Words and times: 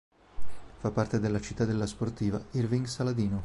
Fa 0.79 0.89
parte 0.89 1.19
della 1.19 1.39
cittadella 1.39 1.85
sportiva 1.85 2.43
Irving 2.53 2.87
Saladino. 2.87 3.39